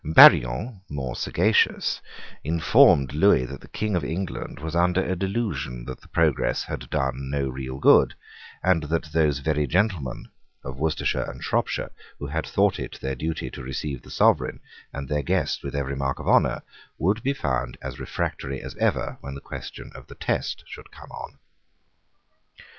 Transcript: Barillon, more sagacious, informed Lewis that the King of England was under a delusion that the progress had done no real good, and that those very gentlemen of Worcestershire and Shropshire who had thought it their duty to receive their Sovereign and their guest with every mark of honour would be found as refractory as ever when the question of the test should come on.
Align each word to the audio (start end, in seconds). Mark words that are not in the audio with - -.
Barillon, 0.03 0.81
more 0.89 1.15
sagacious, 1.15 2.01
informed 2.43 3.13
Lewis 3.13 3.51
that 3.51 3.61
the 3.61 3.67
King 3.67 3.95
of 3.95 4.03
England 4.03 4.57
was 4.59 4.75
under 4.75 5.05
a 5.05 5.15
delusion 5.15 5.85
that 5.85 6.01
the 6.01 6.07
progress 6.07 6.63
had 6.63 6.89
done 6.89 7.29
no 7.29 7.47
real 7.47 7.77
good, 7.77 8.15
and 8.63 8.81
that 8.85 9.11
those 9.13 9.37
very 9.37 9.67
gentlemen 9.67 10.27
of 10.63 10.79
Worcestershire 10.79 11.29
and 11.29 11.43
Shropshire 11.43 11.91
who 12.17 12.25
had 12.25 12.47
thought 12.47 12.79
it 12.79 12.97
their 12.99 13.13
duty 13.13 13.51
to 13.51 13.61
receive 13.61 14.01
their 14.01 14.09
Sovereign 14.09 14.59
and 14.91 15.07
their 15.07 15.21
guest 15.21 15.61
with 15.63 15.75
every 15.75 15.95
mark 15.95 16.17
of 16.17 16.27
honour 16.27 16.63
would 16.97 17.21
be 17.21 17.33
found 17.35 17.77
as 17.79 17.99
refractory 17.99 18.59
as 18.59 18.75
ever 18.77 19.19
when 19.21 19.35
the 19.35 19.39
question 19.39 19.91
of 19.93 20.07
the 20.07 20.15
test 20.15 20.63
should 20.65 20.89
come 20.89 21.11
on. 21.11 21.37